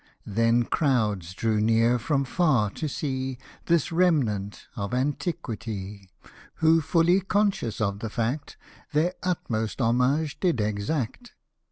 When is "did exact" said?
10.39-11.33